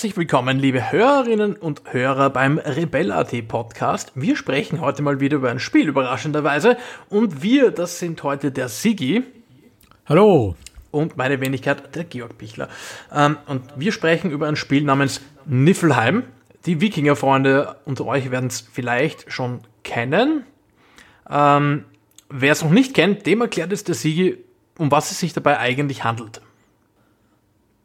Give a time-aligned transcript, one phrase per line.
[0.00, 4.12] Herzlich willkommen, liebe Hörerinnen und Hörer beim Rebell.at Podcast.
[4.14, 6.78] Wir sprechen heute mal wieder über ein Spiel, überraschenderweise.
[7.10, 9.24] Und wir, das sind heute der Sigi.
[10.06, 10.56] Hallo.
[10.90, 12.70] Und meine Wenigkeit, der Georg Pichler.
[13.12, 16.22] Ähm, und wir sprechen über ein Spiel namens Niflheim.
[16.64, 20.46] Die Wikinger-Freunde unter euch werden es vielleicht schon kennen.
[21.28, 21.84] Ähm,
[22.30, 24.38] Wer es noch nicht kennt, dem erklärt es der Sigi,
[24.78, 26.40] um was es sich dabei eigentlich handelt.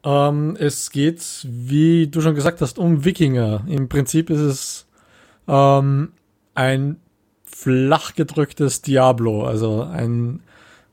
[0.06, 3.66] Ähm, es geht, wie du schon gesagt hast, um Wikinger.
[3.68, 4.88] Im Prinzip ist es
[5.48, 6.12] ähm,
[6.54, 6.98] ein
[7.44, 10.42] flach gedrücktes Diablo, also ein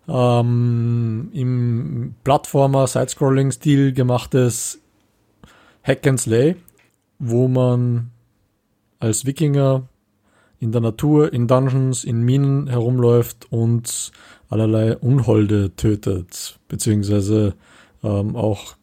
[0.08, 4.80] ähm, im Plattformer Sidescrolling-Stil gemachtes
[5.82, 6.56] Hack and Slay,
[7.18, 8.10] wo man
[8.98, 9.88] als Wikinger
[10.58, 14.12] in der Natur, in Dungeons, in Minen herumläuft und
[14.48, 17.54] allerlei Unholde tötet, beziehungsweise
[18.02, 18.76] ähm, auch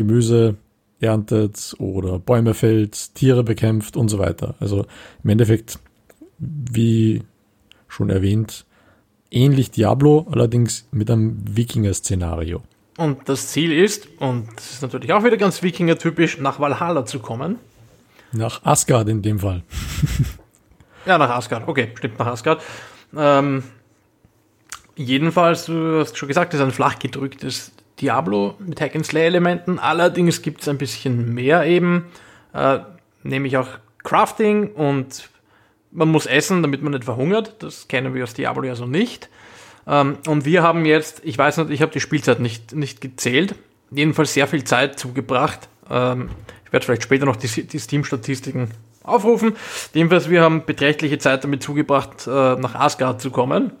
[0.00, 0.56] Gemüse
[0.98, 4.54] erntet oder Bäume fällt, Tiere bekämpft und so weiter.
[4.60, 4.86] Also
[5.22, 5.78] im Endeffekt,
[6.38, 7.22] wie
[7.86, 8.64] schon erwähnt,
[9.30, 12.62] ähnlich Diablo, allerdings mit einem Wikinger-Szenario.
[12.96, 17.18] Und das Ziel ist, und das ist natürlich auch wieder ganz Wikinger-typisch, nach Valhalla zu
[17.18, 17.58] kommen.
[18.32, 19.62] Nach Asgard in dem Fall.
[21.06, 21.66] Ja, nach Asgard.
[21.66, 22.62] Okay, stimmt, nach Asgard.
[23.16, 23.62] Ähm,
[24.96, 29.78] jedenfalls, du hast schon gesagt, es ist ein flach gedrücktes Diablo mit Hack-and-Slay-Elementen.
[29.78, 32.06] Allerdings gibt es ein bisschen mehr eben,
[32.52, 32.78] äh,
[33.22, 33.68] nämlich auch
[34.02, 35.28] Crafting und
[35.92, 37.56] man muss essen, damit man nicht verhungert.
[37.62, 39.28] Das kennen wir aus Diablo ja so nicht.
[39.86, 43.54] Ähm, und wir haben jetzt, ich weiß nicht, ich habe die Spielzeit nicht, nicht gezählt,
[43.90, 45.68] jedenfalls sehr viel Zeit zugebracht.
[45.90, 46.30] Ähm,
[46.64, 48.70] ich werde vielleicht später noch die, die Steam-Statistiken
[49.02, 49.56] aufrufen.
[49.92, 53.72] Jedenfalls, wir haben beträchtliche Zeit damit zugebracht, äh, nach Asgard zu kommen.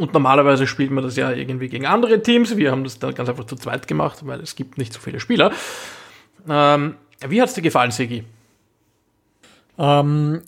[0.00, 2.56] Und normalerweise spielt man das ja irgendwie gegen andere Teams.
[2.56, 5.20] Wir haben das dann ganz einfach zu zweit gemacht, weil es gibt nicht so viele
[5.20, 5.52] Spieler.
[6.48, 6.94] Ähm,
[7.28, 8.24] wie hat es dir gefallen, Sigi?
[9.78, 10.40] Ähm,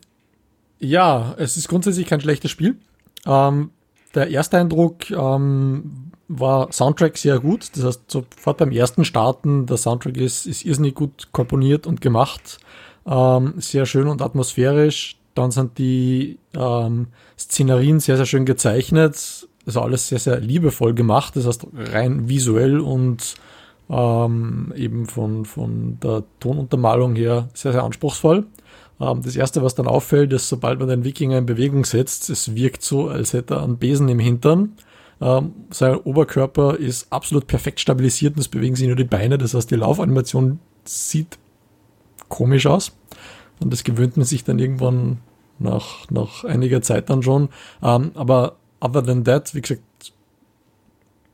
[0.79, 2.77] ja, es ist grundsätzlich kein schlechtes Spiel.
[3.27, 3.71] Ähm,
[4.15, 7.77] der erste Eindruck ähm, war Soundtrack sehr gut.
[7.77, 12.59] Das heißt, sofort beim ersten Starten, der Soundtrack ist, ist irrsinnig gut komponiert und gemacht.
[13.07, 15.17] Ähm, sehr schön und atmosphärisch.
[15.35, 19.49] Dann sind die ähm, Szenerien sehr, sehr schön gezeichnet.
[19.65, 21.37] Also alles sehr, sehr liebevoll gemacht.
[21.37, 23.35] Das heißt, rein visuell und
[23.89, 28.47] ähm, eben von, von der Tonuntermalung her sehr, sehr anspruchsvoll.
[29.01, 32.55] Ähm, das erste, was dann auffällt, ist, sobald man den Wikinger in Bewegung setzt, es
[32.55, 34.77] wirkt so, als hätte er einen Besen im Hintern.
[35.21, 39.39] Ähm, sein Oberkörper ist absolut perfekt stabilisiert und es bewegen sich nur die Beine.
[39.39, 41.39] Das heißt, die Laufanimation sieht
[42.29, 42.93] komisch aus.
[43.63, 45.19] Und das gewöhnt man sich dann irgendwann
[45.59, 47.49] nach, nach einiger Zeit dann schon.
[47.83, 49.83] Ähm, aber other than that, wie gesagt,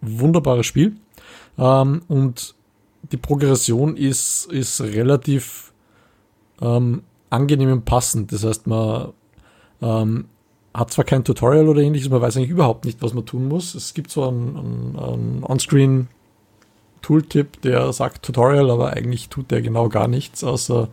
[0.01, 0.97] wunderbares Spiel.
[1.57, 2.55] Ähm, und
[3.11, 5.73] die Progression ist, ist relativ
[6.61, 8.33] ähm, angenehm und passend.
[8.33, 9.13] Das heißt, man
[9.81, 10.27] ähm,
[10.75, 13.75] hat zwar kein Tutorial oder ähnliches, man weiß eigentlich überhaupt nicht, was man tun muss.
[13.75, 16.09] Es gibt so einen, einen, einen
[17.03, 20.89] Tooltip, der sagt Tutorial, aber eigentlich tut der genau gar nichts, außer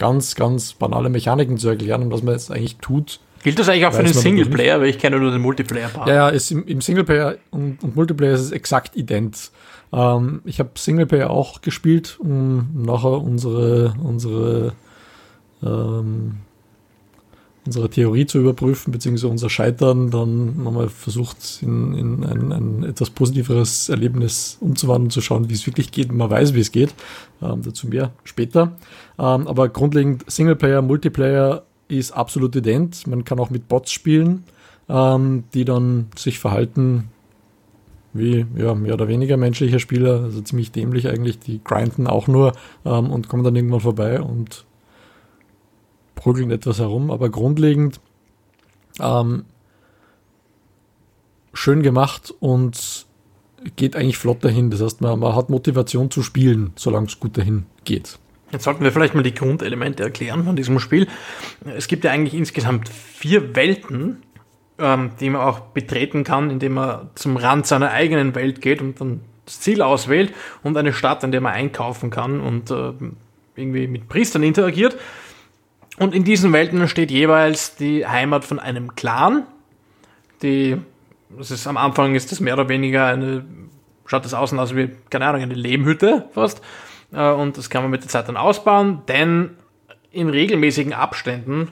[0.00, 3.20] ganz, ganz banale Mechaniken zu erklären und was man jetzt eigentlich tut.
[3.44, 6.08] Gilt das eigentlich auch für den Singleplayer, weil ich kenne nur den Multiplayer-Part.
[6.08, 9.50] Ja, ja, ist im, im Singleplayer und, und, Multiplayer ist es exakt ident.
[9.92, 14.72] Ähm, ich habe Singleplayer auch gespielt, um nachher unsere, unsere
[15.62, 16.38] ähm,
[17.66, 23.10] unsere Theorie zu überprüfen, beziehungsweise unser Scheitern dann nochmal versucht, in, in ein, ein, etwas
[23.10, 26.12] positiveres Erlebnis umzuwandeln, zu schauen, wie es wirklich geht.
[26.12, 26.94] Man weiß, wie es geht.
[27.42, 28.76] Ähm, dazu mehr später.
[29.18, 33.06] Ähm, aber grundlegend Singleplayer, Multiplayer ist absolut ident.
[33.06, 34.44] Man kann auch mit Bots spielen,
[34.88, 37.08] ähm, die dann sich verhalten
[38.12, 42.52] wie ja, mehr oder weniger menschliche Spieler, also ziemlich dämlich eigentlich, die grinden auch nur
[42.84, 44.64] ähm, und kommen dann irgendwann vorbei und
[46.20, 47.98] prügeln etwas herum, aber grundlegend
[49.00, 49.44] ähm,
[51.54, 53.06] schön gemacht und
[53.76, 54.70] geht eigentlich flott dahin.
[54.70, 58.18] Das heißt, man, man hat Motivation zu spielen, solange es gut dahin geht.
[58.52, 61.06] Jetzt sollten wir vielleicht mal die Grundelemente erklären von diesem Spiel.
[61.76, 64.22] Es gibt ja eigentlich insgesamt vier Welten,
[64.78, 69.00] ähm, die man auch betreten kann, indem man zum Rand seiner eigenen Welt geht und
[69.00, 72.92] dann das Ziel auswählt und eine Stadt, in der man einkaufen kann und äh,
[73.56, 74.96] irgendwie mit Priestern interagiert.
[75.98, 79.44] Und in diesen Welten steht jeweils die Heimat von einem Clan.
[80.42, 80.78] Die,
[81.36, 83.44] das ist am Anfang ist das mehr oder weniger eine,
[84.06, 86.62] schaut das außen aus wie, keine Ahnung, eine Lehmhütte fast.
[87.12, 89.50] Äh, und das kann man mit der Zeit dann ausbauen, denn
[90.10, 91.68] in regelmäßigen Abständen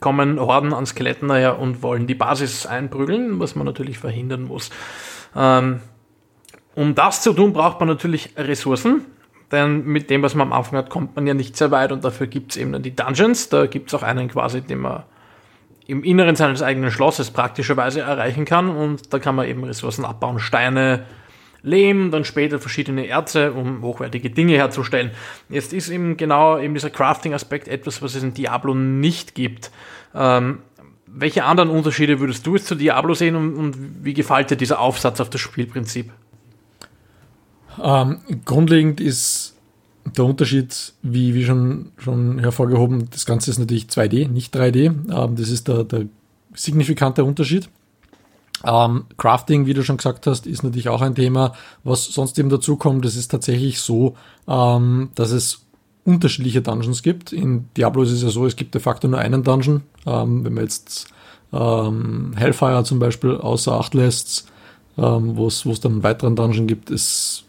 [0.00, 4.70] kommen Horden an Skeletten daher und wollen die Basis einprügeln, was man natürlich verhindern muss.
[5.34, 5.80] Ähm,
[6.74, 9.04] um das zu tun, braucht man natürlich Ressourcen,
[9.52, 12.04] denn mit dem, was man am Anfang hat, kommt man ja nicht sehr weit und
[12.04, 13.48] dafür gibt es eben dann die Dungeons.
[13.48, 15.04] Da gibt es auch einen quasi, den man
[15.86, 20.40] im Inneren seines eigenen Schlosses praktischerweise erreichen kann und da kann man eben Ressourcen abbauen,
[20.40, 21.04] Steine,
[21.62, 25.10] Lehm, dann später verschiedene Erze, um hochwertige Dinge herzustellen.
[25.48, 29.72] Jetzt ist eben genau eben dieser Crafting-Aspekt etwas, was es in Diablo nicht gibt.
[30.14, 30.58] Ähm,
[31.06, 34.80] welche anderen Unterschiede würdest du jetzt zu Diablo sehen und, und wie gefällt dir dieser
[34.80, 36.12] Aufsatz auf das Spielprinzip?
[37.82, 39.54] Ähm, grundlegend ist
[40.04, 44.86] der Unterschied, wie, wie schon, schon hervorgehoben, das Ganze ist natürlich 2D, nicht 3D.
[44.86, 46.06] Ähm, das ist der, der
[46.54, 47.68] signifikante Unterschied.
[48.64, 51.54] Ähm, Crafting, wie du schon gesagt hast, ist natürlich auch ein Thema.
[51.84, 54.16] Was sonst eben dazu kommt, es ist tatsächlich so,
[54.48, 55.66] ähm, dass es
[56.04, 57.32] unterschiedliche Dungeons gibt.
[57.32, 59.82] In Diablo ist es ja so, es gibt de facto nur einen Dungeon.
[60.06, 61.08] Ähm, wenn man jetzt
[61.52, 64.48] ähm, Hellfire zum Beispiel außer Acht lässt,
[64.96, 67.44] ähm, wo es dann einen weiteren Dungeon gibt, ist,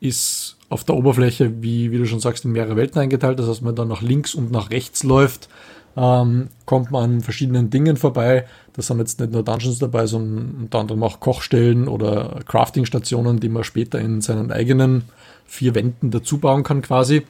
[0.00, 3.38] ist auf der Oberfläche, wie, wie du schon sagst, in mehrere Welten eingeteilt.
[3.38, 5.48] Das heißt, man dann nach links und nach rechts läuft,
[5.96, 8.46] ähm, kommt man an verschiedenen Dingen vorbei.
[8.74, 13.48] Da sind jetzt nicht nur Dungeons dabei, sondern unter anderem auch Kochstellen oder Crafting-Stationen, die
[13.48, 15.04] man später in seinen eigenen
[15.46, 17.26] vier Wänden dazu bauen kann quasi.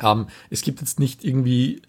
[0.00, 1.82] Ähm, es gibt jetzt nicht irgendwie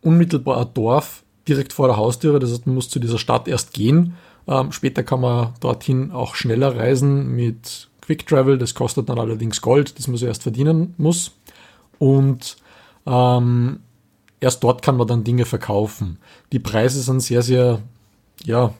[0.00, 3.72] unmittelbar ein Dorf direkt vor der Haustüre, das heißt, man muss zu dieser Stadt erst
[3.72, 4.14] gehen.
[4.46, 9.60] Ähm, später kann man dorthin auch schneller reisen mit Quick Travel, das kostet dann allerdings
[9.60, 11.32] Gold, das man zuerst verdienen muss.
[11.98, 12.56] Und
[13.04, 13.80] ähm,
[14.40, 16.16] erst dort kann man dann Dinge verkaufen.
[16.50, 17.82] Die Preise sind sehr, sehr,
[18.44, 18.72] ja,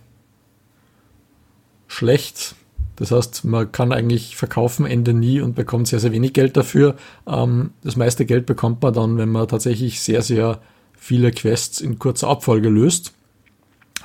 [1.89, 2.55] schlecht.
[2.97, 6.97] Das heißt, man kann eigentlich verkaufen Ende nie und bekommt sehr, sehr wenig Geld dafür.
[7.27, 10.59] Ähm, das meiste Geld bekommt man dann, wenn man tatsächlich sehr, sehr
[10.95, 13.13] viele Quests in kurzer Abfolge löst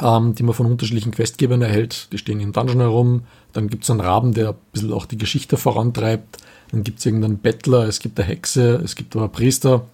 [0.02, 2.12] ähm, die man von unterschiedlichen Questgebern erhält.
[2.12, 3.24] Die stehen im Dungeon herum.
[3.52, 6.38] Dann gibt es einen Raben, der ein bisschen auch die Geschichte vorantreibt.
[6.72, 9.86] Dann gibt es irgendeinen Bettler, es gibt eine Hexe, es gibt aber Priester.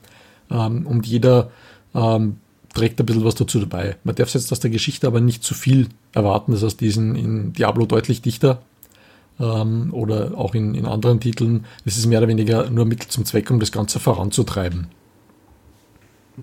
[0.49, 1.51] Ähm, und jeder
[1.93, 2.37] ähm,
[2.73, 3.97] trägt ein bisschen was dazu dabei.
[4.03, 6.53] Man darf jetzt aus der Geschichte aber nicht zu viel erwarten.
[6.53, 8.61] Das heißt, die sind in Diablo deutlich dichter.
[9.39, 11.65] Ähm, oder auch in, in anderen Titeln.
[11.83, 14.87] Es ist mehr oder weniger nur Mittel zum Zweck, um das Ganze voranzutreiben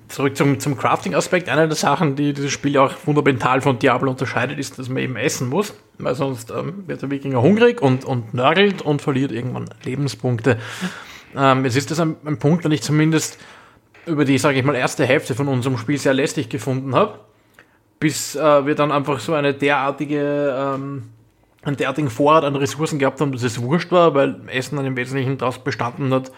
[0.09, 1.49] zurück zum, zum Crafting-Aspekt.
[1.49, 5.17] Eine der Sachen, die dieses Spiel auch fundamental von Diablo unterscheidet, ist, dass man eben
[5.17, 9.69] essen muss, weil sonst ähm, wird der Wikinger hungrig und, und nörgelt und verliert irgendwann
[9.85, 10.59] Lebenspunkte.
[11.37, 13.39] Ähm, jetzt ist das ein, ein Punkt, den ich zumindest
[14.07, 17.19] über die, sage ich mal, erste Hälfte von unserem Spiel sehr lästig gefunden habe,
[17.99, 21.11] bis äh, wir dann einfach so eine derartige, ähm,
[21.63, 24.97] einen derartigen Vorrat an Ressourcen gehabt haben, dass es wurscht war, weil Essen dann im
[24.97, 26.31] Wesentlichen daraus bestanden hat,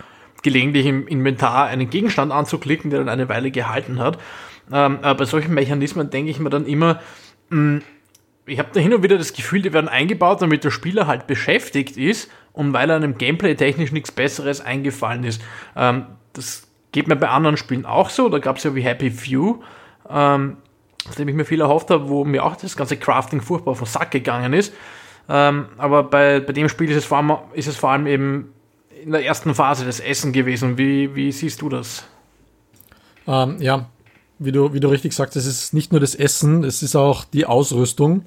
[0.42, 4.18] gelegentlich im Inventar einen Gegenstand anzuklicken, der dann eine Weile gehalten hat.
[4.72, 7.00] Ähm, bei solchen Mechanismen denke ich mir dann immer,
[7.50, 7.82] mh, hm,
[8.48, 11.26] ich habe da hin und wieder das Gefühl, die werden eingebaut, damit der Spieler halt
[11.26, 15.42] beschäftigt ist und weil einem Gameplay technisch nichts Besseres eingefallen ist.
[15.76, 18.28] Ähm, das geht mir bei anderen Spielen auch so.
[18.28, 19.60] Da gab es ja wie Happy Few,
[20.08, 20.56] ähm,
[21.04, 23.86] von dem ich mir viel erhofft habe, wo mir auch das ganze Crafting furchtbar vom
[23.86, 24.74] Sack gegangen ist.
[25.28, 28.54] Ähm, aber bei, bei dem Spiel ist es, vor allem, ist es vor allem eben
[29.02, 30.78] in der ersten Phase das Essen gewesen.
[30.78, 32.04] Wie, wie siehst du das?
[33.26, 33.86] Ähm, ja,
[34.38, 37.24] wie du, wie du richtig sagst, es ist nicht nur das Essen, es ist auch
[37.24, 38.24] die Ausrüstung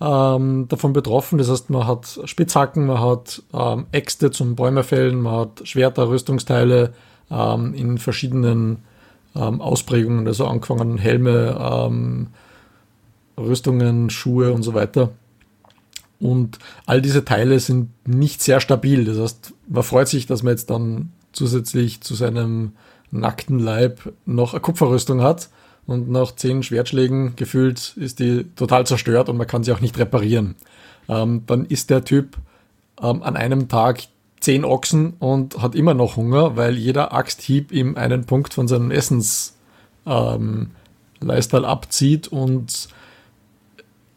[0.00, 1.38] ähm, davon betroffen.
[1.38, 6.92] Das heißt, man hat Spitzhacken, man hat ähm, Äxte zum Bäumefällen, man hat Schwerter, Rüstungsteile
[7.30, 8.84] ähm, in verschiedenen
[9.34, 12.28] ähm, Ausprägungen, also angefangen Helme, ähm,
[13.38, 15.10] Rüstungen, Schuhe und so weiter.
[16.20, 19.04] Und all diese Teile sind nicht sehr stabil.
[19.04, 22.72] Das heißt, man freut sich, dass man jetzt dann zusätzlich zu seinem
[23.10, 25.48] nackten Leib noch eine Kupferrüstung hat.
[25.86, 29.98] Und nach zehn Schwertschlägen gefühlt ist die total zerstört und man kann sie auch nicht
[29.98, 30.54] reparieren.
[31.08, 32.38] Ähm, dann ist der Typ
[33.02, 34.04] ähm, an einem Tag
[34.40, 38.90] zehn Ochsen und hat immer noch Hunger, weil jeder Axthieb ihm einen Punkt von seinem
[38.90, 40.68] Essensleistal
[41.60, 42.88] ähm, abzieht und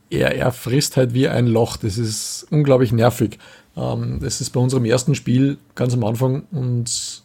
[0.10, 1.78] er, er frisst halt wie ein Loch.
[1.78, 3.40] Das ist unglaublich nervig.
[3.76, 7.24] Ähm, das ist bei unserem ersten Spiel ganz am Anfang uns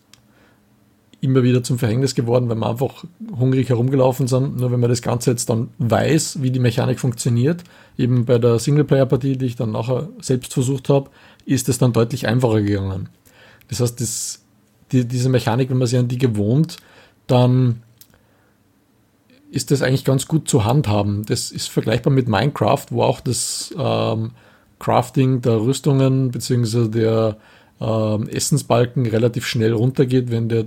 [1.21, 3.05] immer wieder zum Verhängnis geworden, weil wir einfach
[3.39, 4.57] hungrig herumgelaufen sind.
[4.57, 7.63] Nur wenn man das Ganze jetzt dann weiß, wie die Mechanik funktioniert,
[7.97, 11.11] eben bei der Singleplayer-Partie, die ich dann nachher selbst versucht habe,
[11.47, 13.09] ist es dann deutlich einfacher gegangen.
[13.69, 14.43] Das heißt, das,
[14.91, 16.79] die, diese Mechanik, wenn man sich an die gewohnt,
[17.29, 17.83] dann
[19.53, 21.25] ist das eigentlich ganz gut zu handhaben.
[21.27, 24.31] Das ist vergleichbar mit Minecraft, wo auch das ähm,
[24.79, 26.89] Crafting der Rüstungen bzw.
[26.89, 27.37] der
[27.79, 30.65] ähm, Essensbalken relativ schnell runtergeht, wenn der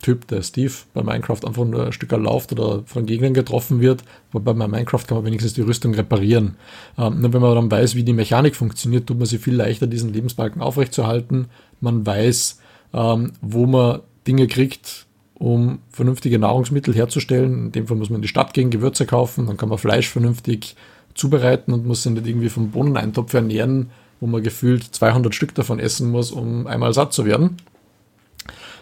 [0.00, 4.02] Typ, der Steve, bei Minecraft einfach nur ein Stück lauft oder von Gegnern getroffen wird.
[4.32, 6.56] Wobei bei Minecraft kann man wenigstens die Rüstung reparieren.
[6.96, 9.86] Ähm, nur wenn man dann weiß, wie die Mechanik funktioniert, tut man sich viel leichter,
[9.86, 11.46] diesen Lebensbalken aufrechtzuerhalten.
[11.80, 12.60] man weiß,
[12.94, 15.05] ähm, wo man Dinge kriegt,
[15.38, 17.66] um vernünftige Nahrungsmittel herzustellen.
[17.66, 20.08] In dem Fall muss man in die Stadt gehen, Gewürze kaufen, dann kann man Fleisch
[20.08, 20.76] vernünftig
[21.14, 23.90] zubereiten und muss sich nicht irgendwie vom Bohneneintopf ernähren,
[24.20, 27.56] wo man gefühlt 200 Stück davon essen muss, um einmal satt zu werden.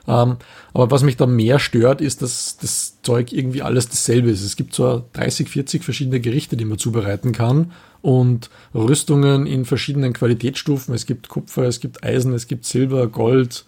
[0.07, 0.37] Ähm,
[0.75, 4.43] aber was mich da mehr stört, ist, dass das Zeug irgendwie alles dasselbe ist.
[4.43, 10.13] Es gibt zwar 30, 40 verschiedene Gerichte, die man zubereiten kann und Rüstungen in verschiedenen
[10.13, 10.95] Qualitätsstufen.
[10.95, 13.65] Es gibt Kupfer, es gibt Eisen, es gibt Silber, Gold,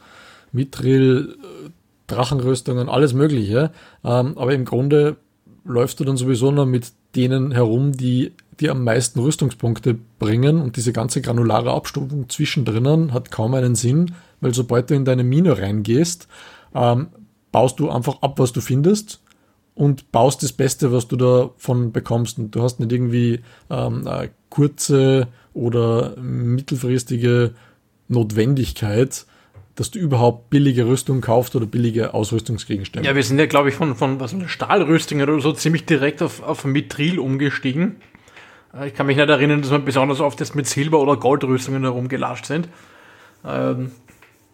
[0.52, 1.36] Mithril,
[2.06, 3.70] Drachenrüstungen, alles Mögliche.
[4.04, 5.16] Ähm, aber im Grunde
[5.64, 10.76] läufst du dann sowieso noch mit denen herum, die die am meisten Rüstungspunkte bringen und
[10.76, 15.58] diese ganze granulare Abstufung zwischendrin hat kaum einen Sinn, weil sobald du in deine Mine
[15.58, 16.26] reingehst,
[16.74, 17.08] ähm,
[17.52, 19.20] baust du einfach ab, was du findest
[19.74, 22.38] und baust das Beste, was du davon bekommst.
[22.38, 24.08] Und du hast nicht irgendwie ähm,
[24.48, 27.54] kurze oder mittelfristige
[28.08, 29.26] Notwendigkeit,
[29.76, 33.06] dass du überhaupt billige Rüstung kaufst oder billige Ausrüstungsgegenstände.
[33.06, 36.42] Ja, wir sind ja, glaube ich, von, von was, Stahlrüstungen oder so ziemlich direkt auf,
[36.42, 37.96] auf Mithril umgestiegen.
[38.74, 41.82] Äh, ich kann mich nicht erinnern, dass wir besonders oft jetzt mit Silber- oder Goldrüstungen
[41.82, 42.68] herumgelascht sind.
[43.44, 43.92] Ähm,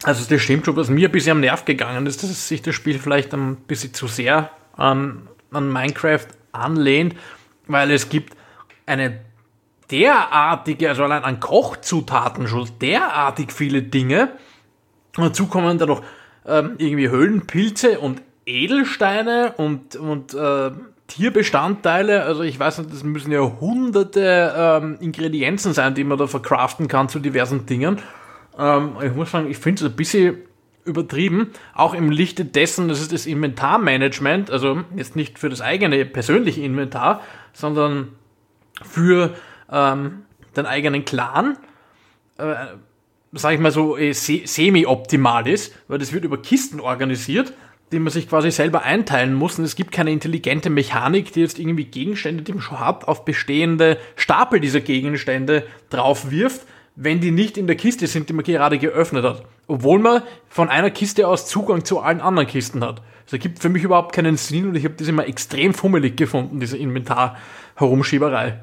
[0.02, 2.74] also das stimmt schon, was mir ein bisschen am Nerv gegangen ist, dass sich das
[2.74, 7.14] Spiel vielleicht ein bisschen zu sehr an, an Minecraft anlehnt,
[7.68, 8.34] weil es gibt
[8.86, 9.20] eine
[9.92, 14.32] derartige, also allein an Kochzutaten schon derartig viele Dinge.
[15.16, 16.02] Und dazu kommen dann noch
[16.46, 20.70] ähm, irgendwie Höhlenpilze und Edelsteine und, und äh,
[21.06, 22.22] Tierbestandteile.
[22.24, 26.88] Also ich weiß nicht, das müssen ja hunderte ähm, Ingredienzen sein, die man da verkraften
[26.88, 27.98] kann zu diversen Dingen.
[28.58, 30.38] Ähm, ich muss sagen, ich finde es ein bisschen
[30.84, 36.04] übertrieben, auch im Lichte dessen, das ist das Inventarmanagement, also jetzt nicht für das eigene
[36.04, 37.20] persönliche Inventar,
[37.52, 38.08] sondern
[38.82, 39.34] für
[39.70, 40.22] ähm,
[40.56, 41.56] den eigenen Clan,
[42.38, 42.54] äh,
[43.32, 47.52] sage ich mal so, äh, semi-optimal ist, weil das wird über Kisten organisiert,
[47.90, 51.58] die man sich quasi selber einteilen muss und es gibt keine intelligente Mechanik, die jetzt
[51.58, 56.62] irgendwie Gegenstände, die man schon hat, auf bestehende Stapel dieser Gegenstände drauf wirft,
[56.96, 59.44] wenn die nicht in der Kiste sind, die man gerade geöffnet hat.
[59.66, 63.02] Obwohl man von einer Kiste aus Zugang zu allen anderen Kisten hat.
[63.24, 66.60] Das ergibt für mich überhaupt keinen Sinn und ich habe das immer extrem fummelig gefunden,
[66.60, 68.58] diese Inventar-Herumschieberei.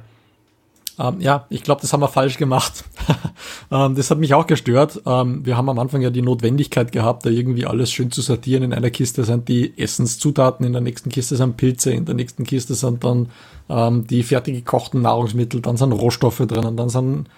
[1.00, 2.84] Ähm, ja, ich glaube, das haben wir falsch gemacht.
[3.72, 5.02] ähm, das hat mich auch gestört.
[5.06, 8.64] Ähm, wir haben am Anfang ja die Notwendigkeit gehabt, da irgendwie alles schön zu sortieren.
[8.64, 12.44] In einer Kiste sind die Essenszutaten, in der nächsten Kiste sind Pilze, in der nächsten
[12.44, 13.30] Kiste sind dann
[13.70, 17.30] ähm, die fertig gekochten Nahrungsmittel, dann sind Rohstoffe drinnen, dann sind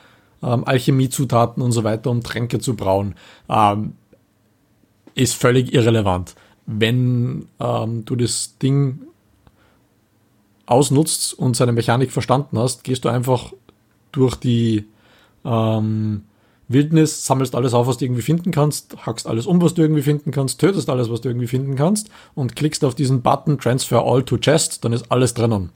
[0.42, 3.14] ähm, Alchemiezutaten und so weiter, um Tränke zu brauen,
[3.48, 3.94] ähm,
[5.14, 6.36] ist völlig irrelevant.
[6.66, 9.02] Wenn du das Ding
[10.66, 13.54] ausnutzt und seine Mechanik verstanden hast, gehst du einfach
[14.12, 14.86] durch die
[15.46, 16.24] ähm,
[16.68, 20.02] Wildnis, sammelst alles auf, was du irgendwie finden kannst, hackst alles um, was du irgendwie
[20.02, 24.04] finden kannst, tötest alles, was du irgendwie finden kannst und klickst auf diesen Button Transfer
[24.04, 25.70] All to Chest, dann ist alles drinnen.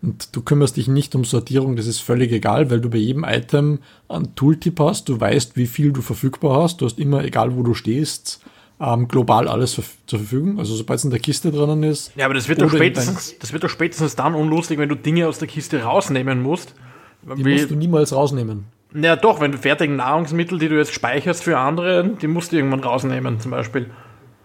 [0.00, 3.24] Und du kümmerst dich nicht um Sortierung, das ist völlig egal, weil du bei jedem
[3.24, 7.56] Item einen Tooltip hast, du weißt, wie viel du verfügbar hast, du hast immer, egal
[7.56, 8.40] wo du stehst,
[8.80, 9.84] ähm, global alles zur
[10.18, 10.58] Verfügung.
[10.58, 12.12] Also sobald es in der Kiste drinnen ist.
[12.16, 15.26] Ja, aber das wird, doch spätestens, das wird doch spätestens dann unlustig, wenn du Dinge
[15.28, 16.74] aus der Kiste rausnehmen musst.
[17.22, 18.66] Die wie, musst du niemals rausnehmen.
[18.94, 22.56] Ja, doch, wenn du fertigen Nahrungsmittel, die du jetzt speicherst für andere, die musst du
[22.56, 23.90] irgendwann rausnehmen, zum Beispiel.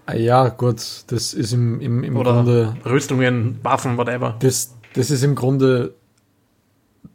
[0.06, 2.75] Ah, ja, gut, das ist im, im, im Oder Grunde.
[2.86, 4.36] Rüstungen, Waffen, whatever.
[4.40, 5.94] Das, das ist im Grunde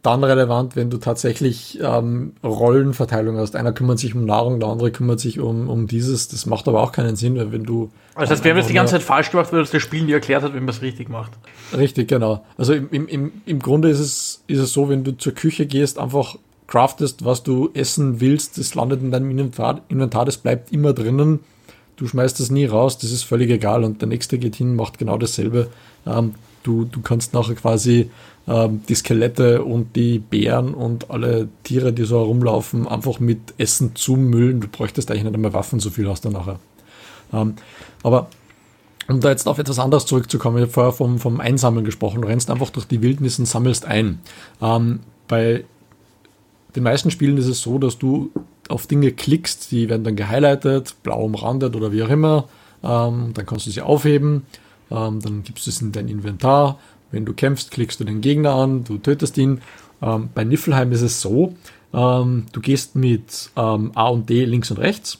[0.02, 3.56] dann relevant, wenn du tatsächlich ähm, Rollenverteilung hast.
[3.56, 6.28] Einer kümmert sich um Nahrung, der andere kümmert sich um, um dieses.
[6.28, 7.90] Das macht aber auch keinen Sinn, wenn du.
[8.14, 10.12] Also das heißt, wir haben jetzt die ganze Zeit falsch gemacht, weil das Spiel nie
[10.12, 11.32] erklärt hat, wie man es richtig macht.
[11.76, 12.44] Richtig, genau.
[12.56, 15.98] Also im, im, im Grunde ist es, ist es so, wenn du zur Küche gehst,
[15.98, 16.36] einfach
[16.68, 21.40] craftest, was du essen willst, das landet in deinem Inventar, Inventar das bleibt immer drinnen.
[21.96, 23.82] Du schmeißt das nie raus, das ist völlig egal.
[23.82, 25.68] Und der nächste geht hin, macht genau dasselbe.
[26.06, 26.34] Ähm,
[26.68, 28.10] du, du kannst nachher quasi
[28.46, 33.96] ähm, die Skelette und die Bären und alle Tiere, die so herumlaufen, einfach mit Essen
[33.96, 34.60] zumüllen.
[34.60, 36.60] Du bräuchtest eigentlich nicht einmal Waffen, so viel hast du nachher.
[37.32, 37.54] Ähm,
[38.02, 38.28] aber
[39.08, 42.28] um da jetzt auf etwas anderes zurückzukommen, ich habe vorher vom, vom Einsammeln gesprochen, du
[42.28, 44.20] rennst einfach durch die Wildnis und sammelst ein.
[44.60, 45.64] Ähm, bei
[46.76, 48.30] den meisten Spielen ist es so, dass du
[48.68, 52.48] auf Dinge klickst, die werden dann gehighlightet, blau umrandet oder wie auch immer.
[52.82, 54.44] Ähm, dann kannst du sie aufheben
[54.90, 56.78] ähm, dann gibst du es in dein Inventar.
[57.10, 59.60] Wenn du kämpfst, klickst du den Gegner an, du tötest ihn.
[60.02, 61.54] Ähm, bei Niflheim ist es so,
[61.92, 65.18] ähm, du gehst mit ähm, A und D links und rechts.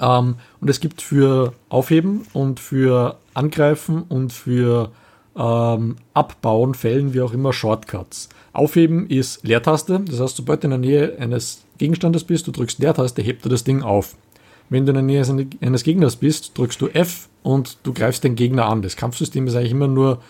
[0.00, 4.92] Ähm, und es gibt für Aufheben und für Angreifen und für
[5.36, 8.28] ähm, Abbauen, Fällen, wie auch immer, Shortcuts.
[8.52, 12.80] Aufheben ist Leertaste, das heißt, sobald du in der Nähe eines Gegenstandes bist, du drückst
[12.80, 14.16] Leertaste, hebt er das Ding auf.
[14.70, 18.34] Wenn du in der Nähe eines Gegners bist, drückst du F und du greifst den
[18.34, 18.82] Gegner an.
[18.82, 20.20] Das Kampfsystem ist eigentlich immer nur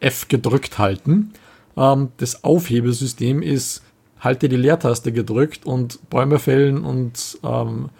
[0.00, 1.32] F gedrückt halten.
[1.76, 3.82] Ähm, das Aufhebesystem ist,
[4.20, 7.90] halte die Leertaste gedrückt und Bäume fällen und ähm,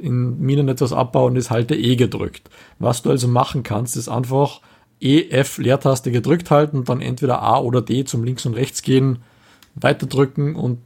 [0.00, 2.48] in Minen etwas abbauen ist halte E gedrückt.
[2.78, 4.62] Was du also machen kannst, ist einfach
[5.00, 8.82] E, F, Leertaste gedrückt halten und dann entweder A oder D zum links und rechts
[8.82, 9.18] gehen,
[9.74, 10.78] weiter drücken und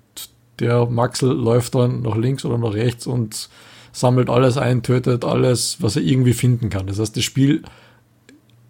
[0.61, 3.49] der Maxel läuft dann nach links oder nach rechts und
[3.95, 6.87] sammelt alles ein, tötet alles, was er irgendwie finden kann.
[6.87, 7.63] Das heißt, das Spiel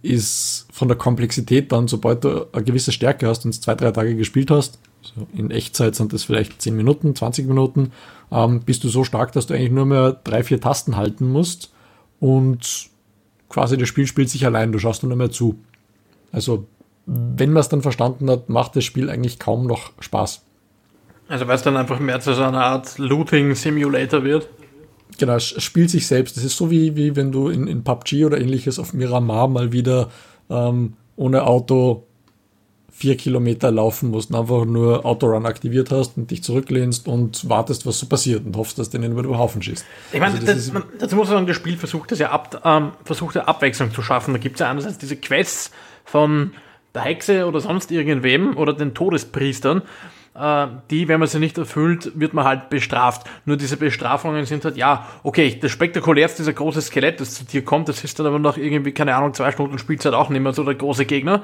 [0.02, 3.90] ist von der Komplexität dann, sobald du eine gewisse Stärke hast und es zwei, drei
[3.90, 7.92] Tage gespielt hast, so in Echtzeit sind das vielleicht 10 Minuten, 20 Minuten,
[8.30, 11.72] ähm, bist du so stark, dass du eigentlich nur mehr drei, vier Tasten halten musst
[12.20, 12.90] und
[13.48, 15.58] quasi das Spiel spielt sich allein, du schaust nur mehr zu.
[16.32, 16.66] Also,
[17.06, 20.42] wenn man es dann verstanden hat, macht das Spiel eigentlich kaum noch Spaß.
[21.28, 24.48] Also, weil es dann einfach mehr zu so einer Art Looting-Simulator wird?
[25.18, 26.36] Genau, es spielt sich selbst.
[26.36, 29.72] Das ist so wie, wie wenn du in, in PUBG oder ähnliches auf Miramar mal
[29.72, 30.10] wieder
[30.50, 32.06] ähm, ohne Auto
[32.96, 37.86] vier Kilometer laufen musst und einfach nur Autorun aktiviert hast und dich zurücklehnst und wartest,
[37.86, 39.84] was so passiert und hoffst, dass der über den Haufen schießt.
[40.12, 42.62] Ich meine, also das, das dazu muss man sagen, das Spiel versucht das ja ab,
[42.64, 44.32] ähm, versucht ja Abwechslung zu schaffen.
[44.32, 45.72] Da gibt es ja einerseits diese Quests
[46.04, 46.52] von
[46.94, 49.82] der Hexe oder sonst irgendwem oder den Todespriestern,
[50.90, 53.24] die, wenn man sie nicht erfüllt, wird man halt bestraft.
[53.44, 57.64] Nur diese Bestrafungen sind halt, ja, okay, das spektakulärste, dieser große Skelett, das zu dir
[57.64, 60.52] kommt, das ist dann aber noch irgendwie, keine Ahnung, zwei Stunden Spielzeit auch nicht mehr
[60.52, 61.42] so der große Gegner.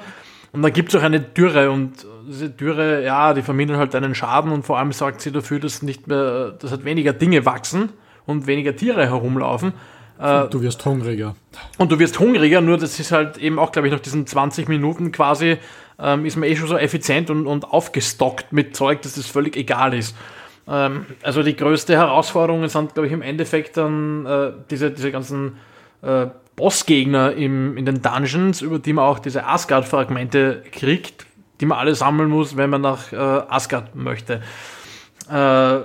[0.53, 4.17] Und dann gibt es auch eine Dürre und diese Dürre, ja, die vermindern halt einen
[4.17, 7.91] Schaden und vor allem sorgt sie dafür, dass nicht mehr, dass halt weniger Dinge wachsen
[8.27, 9.73] und weniger Tiere herumlaufen.
[10.19, 11.37] Äh, und du wirst hungriger.
[11.79, 14.69] Und du wirst hungriger, nur das ist halt eben auch, glaube ich, nach diesen 20
[14.69, 15.59] Minuten quasi,
[16.03, 19.57] ähm, ist man eh schon so effizient und, und aufgestockt mit Zeug, dass das völlig
[19.57, 20.17] egal ist.
[20.69, 25.57] Ähm, also die größte Herausforderung sind, glaube ich, im Endeffekt dann äh, diese, diese ganzen
[26.03, 31.27] äh, Bossgegner im, in den Dungeons, über die man auch diese Asgard-Fragmente kriegt,
[31.61, 34.43] die man alle sammeln muss, wenn man nach äh, Asgard möchte.
[35.31, 35.79] Äh,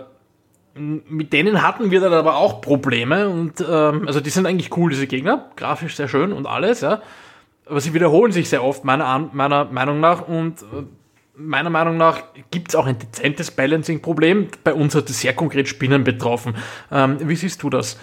[0.77, 4.89] mit denen hatten wir dann aber auch Probleme und ähm, also die sind eigentlich cool,
[4.89, 7.01] diese Gegner, grafisch sehr schön und alles, ja.
[7.65, 10.83] Aber sie wiederholen sich sehr oft, meiner, meiner Meinung nach, und äh,
[11.35, 14.49] meiner Meinung nach gibt es auch ein dezentes Balancing-Problem.
[14.63, 16.55] Bei uns hat es sehr konkret Spinnen betroffen.
[16.91, 17.97] Ähm, wie siehst du das?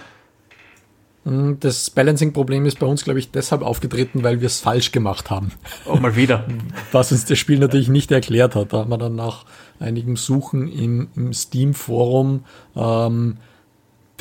[1.25, 5.31] Hm, das Balancing-Problem ist bei uns, glaube ich, deshalb aufgetreten, weil wir es falsch gemacht
[5.31, 5.53] haben.
[5.87, 6.44] Oh, mal wieder.
[6.92, 8.72] Was uns das Spiel natürlich nicht erklärt hat.
[8.72, 9.44] Da haben wir dann nach
[9.79, 12.44] einigem Suchen im, im Steam-Forum
[12.77, 13.37] ähm,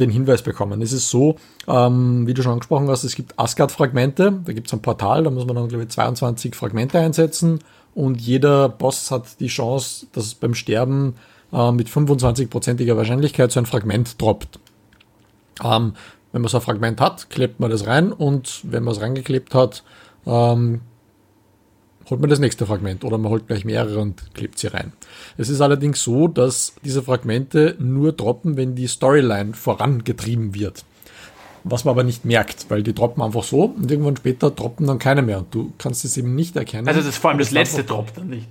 [0.02, 0.82] den Hinweis bekommen.
[0.82, 1.36] Es ist so,
[1.68, 4.42] ähm, wie du schon angesprochen hast, es gibt Asgard-Fragmente.
[4.44, 7.60] Da gibt es ein Portal, da muss man dann, glaube ich, 22 Fragmente einsetzen.
[7.94, 11.16] Und jeder Boss hat die Chance, dass beim Sterben
[11.54, 14.60] äh, mit 25%iger Wahrscheinlichkeit so ein Fragment droppt.
[15.64, 15.94] Ähm,
[16.32, 19.54] wenn man so ein Fragment hat, klebt man das rein und wenn man es reingeklebt
[19.54, 19.84] hat,
[20.26, 20.82] ähm,
[22.10, 24.94] holt man das nächste Fragment oder man holt gleich mehrere und klebt sie rein.
[25.38, 30.84] Es ist allerdings so, dass diese Fragmente nur droppen, wenn die Storyline vorangetrieben wird.
[31.64, 34.98] Was man aber nicht merkt, weil die droppen einfach so und irgendwann später droppen dann
[34.98, 35.40] keine mehr.
[35.40, 36.88] Und du kannst es eben nicht erkennen.
[36.88, 38.48] Also das ist vor allem das letzte droppt dann nicht.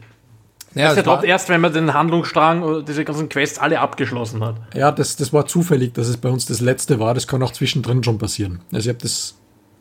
[0.74, 4.54] Ja, das droppt erst, wenn man den Handlungsstrang oder diese ganzen Quests alle abgeschlossen hat.
[4.74, 7.12] Ja, das, das war zufällig, dass es bei uns das letzte war.
[7.14, 8.60] Das kann auch zwischendrin schon passieren.
[8.72, 9.34] Also ich habe das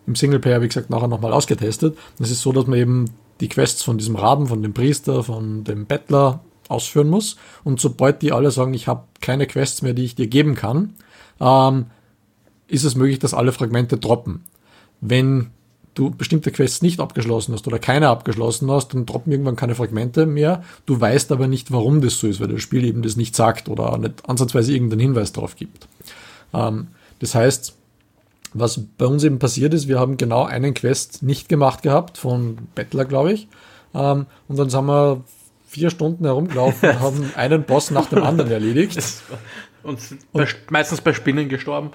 [0.07, 1.95] im Singleplayer, wie gesagt, nachher nochmal ausgetestet.
[2.19, 3.05] Es ist so, dass man eben
[3.39, 7.37] die Quests von diesem Raben, von dem Priester, von dem Bettler ausführen muss.
[7.63, 10.93] Und sobald die alle sagen, ich habe keine Quests mehr, die ich dir geben kann,
[11.39, 11.85] ähm,
[12.67, 14.43] ist es möglich, dass alle Fragmente droppen.
[15.01, 15.47] Wenn
[15.95, 20.25] du bestimmte Quests nicht abgeschlossen hast oder keine abgeschlossen hast, dann droppen irgendwann keine Fragmente
[20.25, 20.63] mehr.
[20.85, 23.67] Du weißt aber nicht, warum das so ist, weil das Spiel eben das nicht sagt
[23.69, 25.87] oder nicht ansatzweise irgendeinen Hinweis darauf gibt.
[26.53, 26.87] Ähm,
[27.19, 27.75] das heißt,
[28.53, 32.57] was bei uns eben passiert ist, wir haben genau einen Quest nicht gemacht gehabt, von
[32.75, 33.47] Bettler, glaube ich.
[33.93, 35.23] Ähm, und dann sind wir
[35.67, 38.99] vier Stunden herumgelaufen und haben einen Boss nach dem anderen erledigt.
[39.83, 39.99] Und,
[40.31, 41.91] und meistens bei Spinnen gestorben.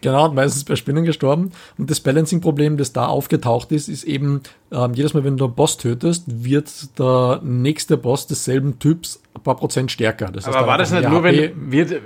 [0.00, 1.52] Genau, meistens bei Spinnen gestorben.
[1.76, 5.54] Und das Balancing-Problem, das da aufgetaucht ist, ist eben, ähm, jedes Mal, wenn du einen
[5.54, 10.26] Boss tötest, wird der nächste Boss desselben Typs ein paar Prozent stärker.
[10.32, 12.02] Das heißt, Aber war das nicht nur, HP wenn, wird,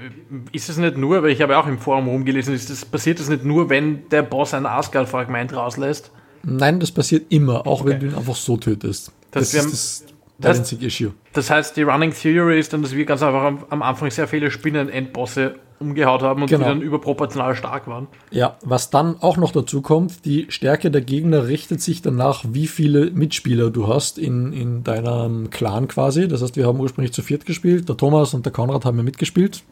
[0.53, 3.29] ist es nicht nur, weil ich habe auch im Forum rumgelesen, ist das, passiert das
[3.29, 6.11] nicht nur, wenn der Boss ein Asgard-Fragment rauslässt?
[6.43, 7.91] Nein, das passiert immer, auch okay.
[7.91, 9.13] wenn du ihn einfach so tötest.
[9.31, 10.12] Das, das ist das
[10.43, 11.13] das heißt, Issue.
[11.33, 14.29] Das heißt, die Running Theory ist dann, dass wir ganz einfach am, am Anfang sehr
[14.29, 16.65] viele Spinnen-Endbosse umgehaut haben und genau.
[16.65, 18.07] die dann überproportional stark waren.
[18.31, 22.67] Ja, was dann auch noch dazu kommt, die Stärke der Gegner richtet sich danach, wie
[22.67, 26.29] viele Mitspieler du hast in, in deinem Clan quasi.
[26.29, 29.03] Das heißt, wir haben ursprünglich zu viert gespielt, der Thomas und der Konrad haben ja
[29.03, 29.63] mitgespielt.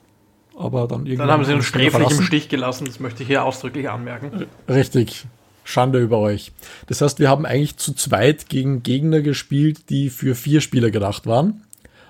[0.58, 1.28] Aber dann irgendwann.
[1.28, 4.46] Dann haben sie uns sträflich im Stich gelassen, das möchte ich hier ausdrücklich anmerken.
[4.68, 5.26] Richtig.
[5.70, 6.52] Schande über euch.
[6.86, 11.26] Das heißt, wir haben eigentlich zu zweit gegen Gegner gespielt, die für vier Spieler gedacht
[11.26, 11.62] waren.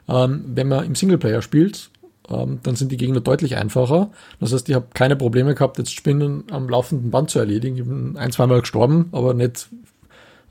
[0.09, 1.91] Ähm, wenn man im Singleplayer spielt,
[2.31, 4.11] ähm, dann sind die Gegner deutlich einfacher.
[4.41, 7.77] Das heißt, ich habe keine Probleme gehabt, jetzt Spinnen am laufenden Band zu erledigen.
[7.77, 9.69] Ich bin ein, zweimal gestorben, aber nicht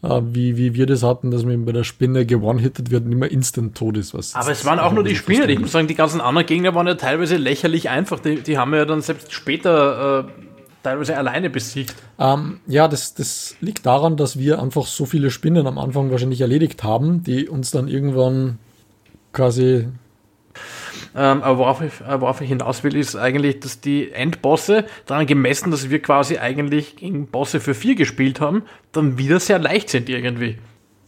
[0.04, 3.30] äh, wie, wie wir das hatten, dass man bei der Spinne gewone-hittet wird und immer
[3.30, 4.14] instant tot ist.
[4.14, 5.52] Was aber es waren auch nur die Spinne.
[5.52, 8.20] Ich muss sagen, die ganzen anderen Gegner waren ja teilweise lächerlich einfach.
[8.20, 10.49] Die, die haben ja dann selbst später äh,
[10.84, 11.96] teilweise alleine besiegt.
[12.18, 16.42] Ähm, ja, das, das liegt daran, dass wir einfach so viele Spinnen am Anfang wahrscheinlich
[16.42, 18.58] erledigt haben, die uns dann irgendwann
[19.34, 19.88] quasi
[21.16, 25.26] ähm, aber worauf ich, äh, worauf ich hinaus will, ist eigentlich, dass die Endbosse daran
[25.26, 29.90] gemessen, dass wir quasi eigentlich gegen Bosse für vier gespielt haben, dann wieder sehr leicht
[29.90, 30.58] sind irgendwie.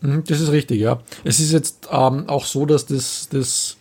[0.01, 1.01] Mhm, das ist richtig, ja.
[1.23, 3.77] Es ist jetzt ähm, auch so, dass das, das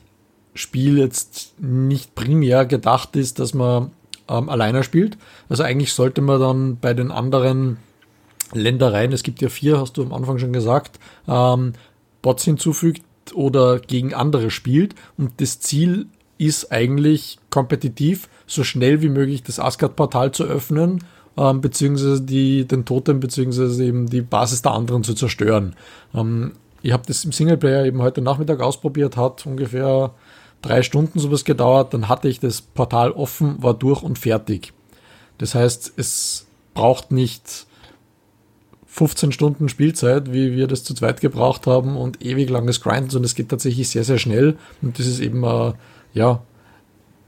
[0.54, 3.90] Spiel jetzt nicht primär gedacht ist, dass man
[4.30, 5.18] ähm, alleine spielt.
[5.48, 7.76] Also eigentlich sollte man dann bei den anderen
[8.52, 11.74] Ländereien, es gibt ja vier, hast du am Anfang schon gesagt, ähm,
[12.22, 13.02] Bots hinzufügt,
[13.34, 14.94] oder gegen andere spielt.
[15.16, 16.06] Und das Ziel
[16.38, 21.04] ist eigentlich kompetitiv so schnell wie möglich das Asgard-Portal zu öffnen,
[21.36, 25.76] ähm, beziehungsweise die, den Totem, beziehungsweise eben die Basis der anderen zu zerstören.
[26.14, 30.14] Ähm, ich habe das im Singleplayer eben heute Nachmittag ausprobiert, hat ungefähr
[30.62, 34.72] drei Stunden sowas gedauert, dann hatte ich das Portal offen, war durch und fertig.
[35.38, 37.66] Das heißt, es braucht nicht
[38.86, 43.26] 15 Stunden Spielzeit, wie wir das zu zweit gebraucht haben und ewig langes Grinden, sondern
[43.26, 45.74] es geht tatsächlich sehr, sehr schnell und das ist eben eine,
[46.12, 46.42] ja,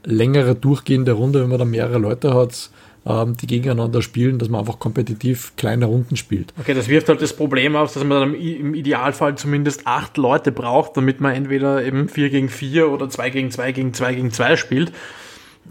[0.03, 2.69] längere durchgehende Runde, wenn man da mehrere Leute hat,
[3.05, 6.53] ähm, die gegeneinander spielen, dass man einfach kompetitiv kleine Runden spielt.
[6.59, 10.51] Okay, das wirft halt das Problem auf, dass man dann im Idealfall zumindest acht Leute
[10.51, 14.31] braucht, damit man entweder eben 4 gegen 4 oder 2 gegen 2 gegen 2 gegen
[14.31, 14.91] 2 spielt.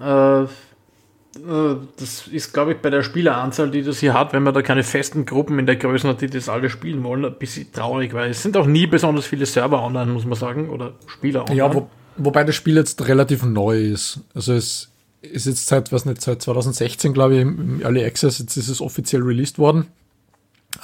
[0.00, 4.52] Äh, äh, das ist, glaube ich, bei der Spieleranzahl, die das hier hat, wenn man
[4.52, 7.72] da keine festen Gruppen in der Größe hat, die das alle spielen wollen, ein bisschen
[7.72, 11.42] traurig, weil es sind auch nie besonders viele Server online, muss man sagen, oder Spieler
[11.42, 11.58] online.
[11.58, 14.20] Ja, wo, wobei das Spiel jetzt relativ neu ist.
[14.34, 14.91] Also es
[15.22, 18.80] ist jetzt seit, was nicht, seit 2016, glaube ich, im Early Access, jetzt ist es
[18.80, 19.87] offiziell released worden.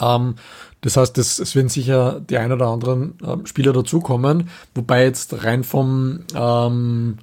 [0.00, 0.36] Ähm,
[0.80, 5.44] das heißt, es, es werden sicher die ein oder anderen äh, Spieler dazukommen, wobei jetzt
[5.44, 7.18] rein vom, ähm,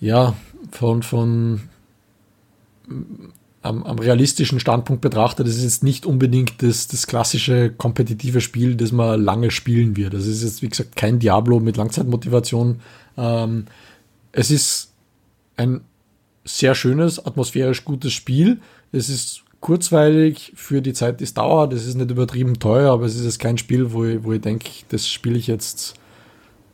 [0.00, 0.34] ja,
[0.70, 1.62] von, von
[3.62, 8.76] am, am, realistischen Standpunkt betrachtet, das ist jetzt nicht unbedingt das, das klassische kompetitive Spiel,
[8.76, 10.14] das man lange spielen wird.
[10.14, 12.80] Das ist jetzt, wie gesagt, kein Diablo mit Langzeitmotivation.
[13.16, 13.66] Ähm,
[14.32, 14.92] es ist
[15.56, 15.80] ein
[16.48, 18.60] sehr schönes, atmosphärisch gutes Spiel.
[18.92, 21.72] Es ist kurzweilig für die Zeit, die es dauert.
[21.72, 24.40] Es ist nicht übertrieben teuer, aber es ist jetzt kein Spiel, wo ich, wo ich
[24.40, 25.94] denke, das spiele ich jetzt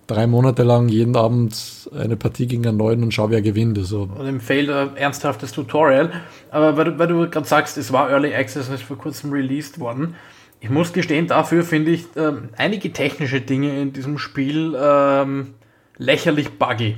[0.07, 3.79] drei Monate lang jeden Abend eine Partie gegen einen neuen und schau, wer gewinnt.
[3.79, 4.09] Also.
[4.17, 6.13] Und empfehle ein ernsthaftes Tutorial.
[6.51, 9.33] Aber weil du, weil du gerade sagst, es war Early Access und ist vor kurzem
[9.33, 10.15] released worden.
[10.61, 15.55] Ich muss gestehen, dafür finde ich ähm, einige technische Dinge in diesem Spiel ähm,
[15.99, 16.97] lächerlich buggy.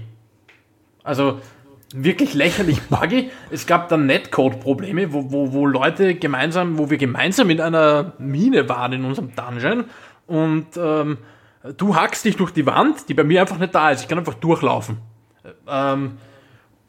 [1.02, 1.40] Also
[1.94, 3.30] wirklich lächerlich buggy.
[3.50, 8.68] Es gab dann Netcode-Probleme, wo, wo, wo Leute gemeinsam, wo wir gemeinsam in einer Mine
[8.68, 9.84] waren in unserem Dungeon
[10.26, 11.18] und ähm,
[11.76, 14.02] du hackst dich durch die Wand, die bei mir einfach nicht da ist.
[14.02, 14.98] Ich kann einfach durchlaufen.
[15.68, 16.18] Ähm,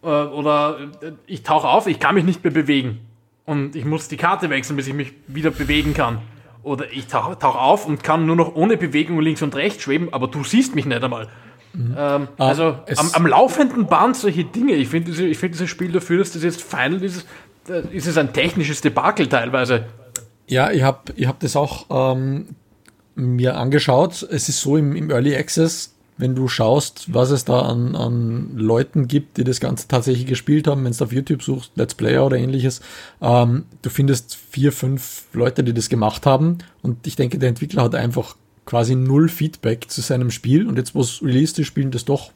[0.01, 2.99] äh, oder äh, ich tauche auf, ich kann mich nicht mehr bewegen.
[3.45, 6.19] Und ich muss die Karte wechseln, bis ich mich wieder bewegen kann.
[6.63, 10.12] Oder ich tauche tauch auf und kann nur noch ohne Bewegung links und rechts schweben,
[10.12, 11.29] aber du siehst mich nicht einmal.
[11.77, 11.95] Mhm.
[11.95, 14.73] Ähm, ah, also am, am, laufenden Band solche Dinge.
[14.73, 17.25] Ich finde diese, find dieses Spiel dafür, dass das jetzt Final ist,
[17.69, 19.85] äh, ist es ein technisches Debakel teilweise.
[20.47, 21.85] Ja, ich habe ich hab das auch
[22.17, 22.47] ähm,
[23.15, 24.23] mir angeschaut.
[24.23, 28.57] Es ist so im, im Early Access, wenn du schaust, was es da an, an
[28.57, 32.25] Leuten gibt, die das Ganze tatsächlich gespielt haben, wenn du auf YouTube suchst, Let's Player
[32.25, 32.81] oder ähnliches,
[33.21, 36.57] ähm, du findest vier, fünf Leute, die das gemacht haben.
[36.81, 38.35] Und ich denke, der Entwickler hat einfach
[38.67, 40.67] quasi null Feedback zu seinem Spiel.
[40.67, 42.30] Und jetzt, wo es released ist, spielen das doch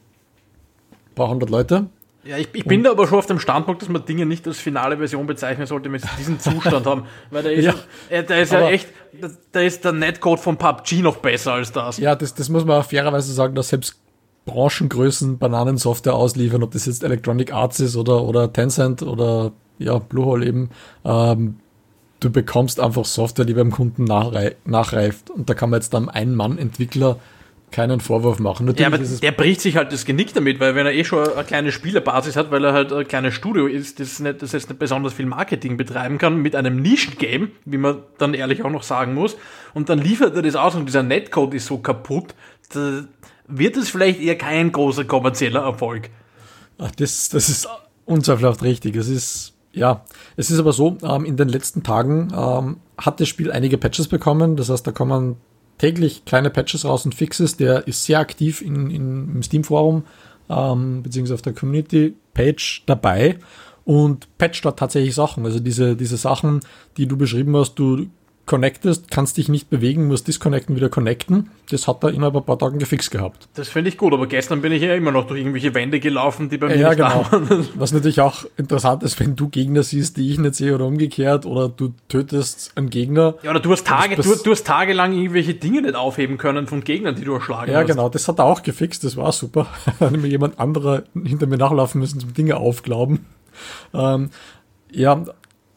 [0.92, 1.86] ein paar hundert Leute.
[2.24, 4.58] Ja, ich, ich bin da aber schon auf dem Standpunkt, dass man Dinge nicht als
[4.58, 7.04] finale Version bezeichnen sollte, wenn sie diesen Zustand haben.
[7.30, 7.74] Weil der ist ja,
[8.10, 8.88] ja der ist ja echt,
[9.50, 11.98] da ist der Netcode von PUBG noch besser als das.
[11.98, 13.98] Ja, das, das muss man auch fairerweise sagen, dass selbst
[14.44, 20.46] Branchengrößen Bananensoftware ausliefern, ob das jetzt Electronic Arts ist oder, oder Tencent oder ja, Bluehole
[20.46, 20.70] eben,
[21.04, 21.56] ähm,
[22.22, 25.30] du bekommst einfach Software, die beim Kunden nachrei nachreift.
[25.30, 27.18] Und da kann man jetzt dann einen Mann-Entwickler
[27.70, 28.66] keinen Vorwurf machen.
[28.66, 31.26] Natürlich ja, aber der bricht sich halt das Genick damit, weil wenn er eh schon
[31.26, 34.68] eine kleine Spielerbasis hat, weil er halt ein kleines Studio ist, das, nicht, das jetzt
[34.68, 38.82] nicht besonders viel Marketing betreiben kann, mit einem Nischen-Game, wie man dann ehrlich auch noch
[38.82, 39.36] sagen muss,
[39.72, 42.34] und dann liefert er das aus und dieser Netcode ist so kaputt,
[42.74, 43.04] da
[43.48, 46.10] wird es vielleicht eher kein großer kommerzieller Erfolg.
[46.78, 47.68] Ach, das, das ist
[48.04, 48.96] unzweifelhaft richtig.
[48.96, 50.04] Es ist, ja,
[50.36, 54.08] es ist aber so, ähm, in den letzten Tagen ähm, hat das Spiel einige Patches
[54.08, 55.36] bekommen, das heißt, da kommen
[55.78, 57.56] täglich kleine Patches raus und Fixes.
[57.56, 60.04] Der ist sehr aktiv in, in, im Steam-Forum
[60.48, 63.38] ähm, beziehungsweise auf der Community-Page dabei
[63.84, 65.44] und patcht dort tatsächlich Sachen.
[65.44, 66.60] Also diese, diese Sachen,
[66.96, 68.06] die du beschrieben hast, du
[68.44, 71.50] connectest, kannst dich nicht bewegen, musst disconnecten, wieder connecten.
[71.70, 73.48] Das hat er innerhalb ein paar Tagen gefixt gehabt.
[73.54, 76.50] Das finde ich gut, aber gestern bin ich ja immer noch durch irgendwelche Wände gelaufen,
[76.50, 77.24] die bei mir ja, nicht genau.
[77.30, 77.68] waren.
[77.76, 81.46] Was natürlich auch interessant ist, wenn du Gegner siehst, die ich nicht sehe oder umgekehrt
[81.46, 83.34] oder du tötest einen Gegner.
[83.42, 86.82] Ja, oder du hast, Tage, du, du, hast tagelang irgendwelche Dinge nicht aufheben können von
[86.82, 87.88] Gegnern, die du erschlagen ja, hast.
[87.88, 89.68] Ja, genau, das hat er auch gefixt, das war super.
[90.00, 93.24] Dann mir jemand anderer hinter mir nachlaufen müssen zum Dinge aufglauben.
[93.94, 94.30] Ähm,
[94.90, 95.24] ja,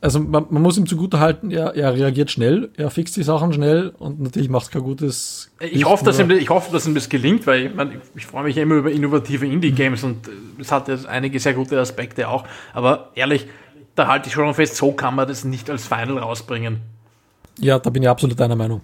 [0.06, 3.92] also man, man, muss ihm zugutehalten, er, er reagiert schnell, er fixt die Sachen schnell
[3.98, 5.52] und natürlich macht es kein gutes.
[5.60, 8.44] Ich hoffe, dass ihm, ich hoffe, dass ihm das gelingt, weil ich, mein, ich, freue
[8.44, 10.30] mich immer über innovative Indie-Games und
[10.62, 12.46] es hat jetzt einige sehr gute Aspekte auch.
[12.72, 13.48] Aber ehrlich,
[13.96, 16.82] da halte ich schon fest, so kann man das nicht als Final rausbringen.
[17.58, 18.82] Ja, da bin ich absolut deiner Meinung.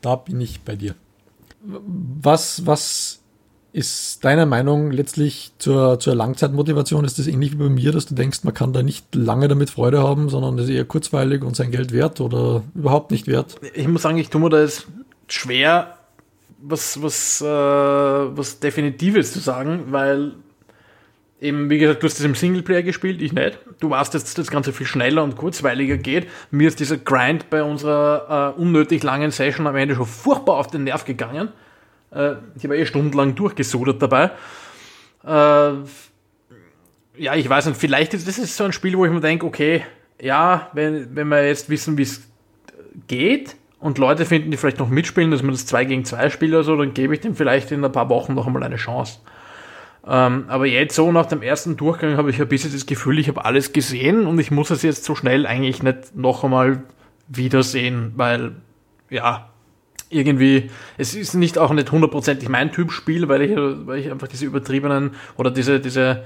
[0.00, 0.94] Da bin ich bei dir.
[1.64, 3.20] Was, was
[3.72, 7.04] ist deine Meinung letztlich zur, zur Langzeitmotivation?
[7.04, 9.70] Ist das ähnlich wie bei mir, dass du denkst, man kann da nicht lange damit
[9.70, 13.56] Freude haben, sondern ist eher kurzweilig und sein Geld wert oder überhaupt nicht wert?
[13.74, 14.86] Ich muss sagen, ich tue mir da jetzt
[15.28, 15.98] schwer,
[16.58, 20.32] was, was, äh, was Definitives zu sagen, weil
[21.40, 23.58] eben, wie gesagt, du hast das im Singleplayer gespielt, ich nicht.
[23.80, 26.28] Du weißt, dass das Ganze viel schneller und kurzweiliger geht.
[26.50, 30.68] Mir ist dieser Grind bei unserer äh, unnötig langen Session am Ende schon furchtbar auf
[30.68, 31.50] den Nerv gegangen.
[32.16, 34.30] Äh, ich habe eh stundenlang durchgesudert dabei.
[35.24, 35.72] Äh,
[37.18, 39.46] ja, ich weiß nicht, vielleicht ist das ist so ein Spiel, wo ich mir denke,
[39.46, 39.84] okay,
[40.20, 42.22] ja, wenn, wenn wir jetzt wissen, wie es
[43.06, 46.52] geht und Leute finden, die vielleicht noch mitspielen, dass man das 2 gegen 2 spielt
[46.52, 49.20] oder so, dann gebe ich dem vielleicht in ein paar Wochen noch einmal eine Chance.
[50.06, 53.28] Ähm, aber jetzt so nach dem ersten Durchgang habe ich ein bisschen das Gefühl, ich
[53.28, 56.82] habe alles gesehen und ich muss es jetzt so schnell eigentlich nicht noch einmal
[57.28, 58.52] wiedersehen, weil
[59.10, 59.50] ja,
[60.10, 64.28] irgendwie, es ist nicht auch nicht hundertprozentig mein Typ Spiel, weil ich, weil ich einfach
[64.28, 66.24] diese übertriebenen oder diese, diese,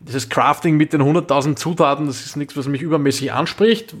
[0.00, 3.94] dieses Crafting mit den 100.000 Zutaten, das ist nichts, was mich übermäßig anspricht,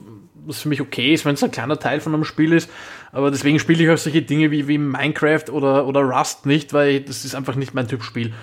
[0.46, 2.70] was für mich okay ist, wenn es ein kleiner Teil von einem Spiel ist.
[3.12, 7.00] Aber deswegen spiele ich auch solche Dinge wie, wie Minecraft oder, oder Rust nicht, weil
[7.00, 8.34] das ist einfach nicht mein Typ Spiel.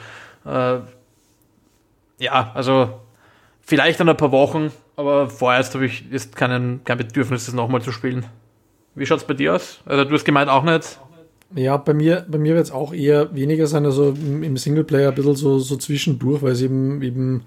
[0.45, 0.79] Äh,
[2.17, 3.01] ja, also
[3.61, 7.81] vielleicht in ein paar Wochen, aber vorerst habe ich jetzt keinen, kein Bedürfnis, das nochmal
[7.81, 8.25] zu spielen.
[8.95, 9.80] Wie schaut es bei dir aus?
[9.86, 10.99] Also du hast gemeint auch nicht.
[11.56, 15.15] Ja, bei mir, bei mir wird es auch eher weniger sein, also im Singleplayer ein
[15.15, 17.43] bisschen so, so zwischendurch, weil es eben, eben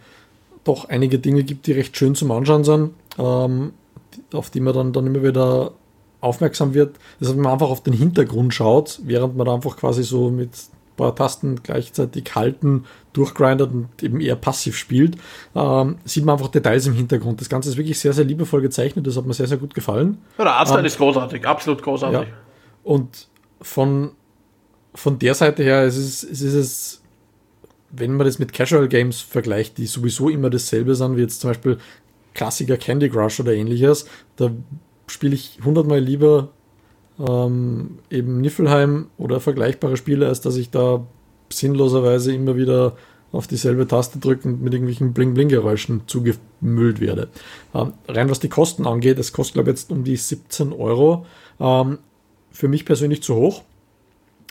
[0.63, 3.73] doch einige Dinge gibt, die recht schön zum Anschauen sind, ähm,
[4.33, 5.73] auf die man dann, dann immer wieder
[6.21, 6.97] aufmerksam wird.
[7.19, 10.31] Das heißt, wenn man einfach auf den Hintergrund schaut, während man da einfach quasi so
[10.31, 10.51] mit
[10.97, 15.17] paar Tasten gleichzeitig halten, durchgrindet und eben eher passiv spielt,
[15.55, 17.41] ähm, sieht man einfach Details im Hintergrund.
[17.41, 20.19] Das Ganze ist wirklich sehr, sehr liebevoll gezeichnet, das hat mir sehr, sehr gut gefallen.
[20.39, 22.29] Ja, der Artstyle ähm, ist großartig, absolut großartig.
[22.29, 22.35] Ja.
[22.83, 23.29] Und
[23.61, 24.13] von,
[24.95, 27.03] von der Seite her es ist es, ist es,
[27.91, 31.51] wenn man das mit Casual Games vergleicht, die sowieso immer dasselbe sind, wie jetzt zum
[31.51, 31.79] Beispiel
[32.35, 34.51] Klassiker Candy Crush oder ähnliches, da
[35.07, 36.51] spiele ich hundertmal lieber
[37.19, 41.05] ähm, eben Niffelheim oder vergleichbare Spiele, als dass ich da
[41.53, 42.97] sinnloserweise immer wieder
[43.33, 47.29] auf dieselbe Taste drücke und mit irgendwelchen Bling-Bling-Geräuschen zugemüllt werde.
[47.75, 51.27] Ähm, rein was die Kosten angeht, es kostet glaube ich jetzt um die 17 Euro.
[51.61, 51.99] Ähm,
[52.53, 53.63] für mich persönlich zu hoch.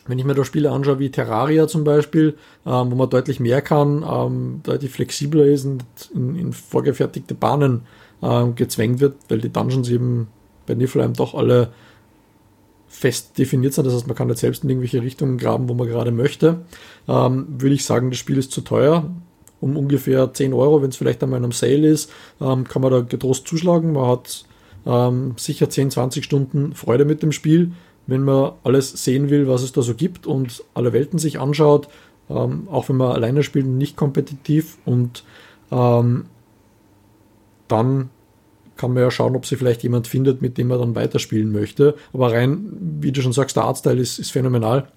[0.05, 3.61] Wenn ich mir da Spiele anschaue wie Terraria zum Beispiel, ähm, wo man deutlich mehr
[3.61, 7.83] kann, ähm, deutlich flexibler ist und in, in vorgefertigte Bahnen
[8.21, 10.27] ähm, gezwängt wird, weil die Dungeons eben
[10.65, 11.69] bei Niflheim doch alle
[12.93, 13.85] fest definiert sind.
[13.85, 16.61] Das heißt, man kann nicht selbst in irgendwelche Richtungen graben, wo man gerade möchte.
[17.07, 19.09] Ähm, würde ich sagen, das Spiel ist zu teuer.
[19.59, 22.91] Um ungefähr 10 Euro, wenn es vielleicht einmal in einem Sale ist, ähm, kann man
[22.91, 23.93] da getrost zuschlagen.
[23.93, 24.45] Man hat
[24.85, 27.71] ähm, sicher 10, 20 Stunden Freude mit dem Spiel,
[28.05, 31.87] wenn man alles sehen will, was es da so gibt und alle Welten sich anschaut.
[32.29, 34.77] Ähm, auch wenn man alleine spielt und nicht kompetitiv.
[34.85, 35.23] Und
[35.71, 36.25] ähm,
[37.67, 38.09] dann
[38.83, 41.95] kann man ja schauen, ob sie vielleicht jemand findet, mit dem man dann weiterspielen möchte.
[42.11, 42.67] Aber rein,
[42.99, 44.89] wie du schon sagst, der Artstyle ist, ist phänomenal.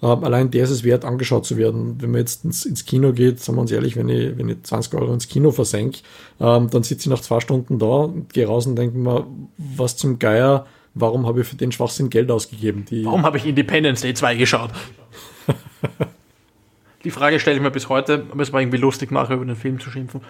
[0.00, 2.00] Ähm, allein der ist es wert, angeschaut zu werden.
[2.00, 4.62] Wenn man jetzt ins, ins Kino geht, sagen wir uns ehrlich, wenn ich, wenn ich
[4.62, 6.02] 20 Euro ins Kino versenke,
[6.38, 9.26] ähm, dann sitze ich nach zwei Stunden da und gehe raus und denke mir,
[9.56, 12.84] was zum Geier, warum habe ich für den Schwachsinn Geld ausgegeben?
[12.88, 14.70] Die warum habe ich Independence Day 2 geschaut?
[17.02, 19.56] Die Frage stelle ich mir bis heute, aber es war irgendwie lustig, nachher über den
[19.56, 20.20] Film zu schimpfen.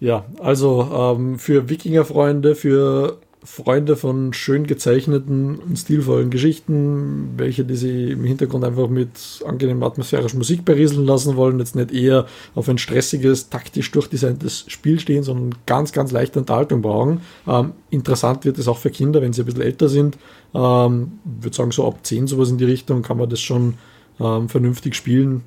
[0.00, 7.76] Ja, also ähm, für Wikinger-Freunde, für Freunde von schön gezeichneten und stilvollen Geschichten, welche die
[7.76, 9.10] sie im Hintergrund einfach mit
[9.46, 15.00] angenehmer atmosphärischer Musik berieseln lassen wollen, jetzt nicht eher auf ein stressiges, taktisch durchdesigntes Spiel
[15.00, 17.20] stehen, sondern ganz, ganz leichte Unterhaltung brauchen.
[17.46, 20.18] Ähm, interessant wird es auch für Kinder, wenn sie ein bisschen älter sind.
[20.54, 23.74] Ähm, ich würde sagen, so ab 10 sowas in die Richtung kann man das schon
[24.20, 25.42] ähm, vernünftig spielen.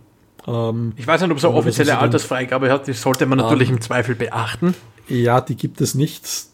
[0.48, 3.76] Ähm, ich weiß nicht, ob es eine offizielle Altersfreigabe hat, die sollte man natürlich ähm,
[3.76, 4.76] im Zweifel beachten.
[5.08, 6.52] Ja, die gibt es nicht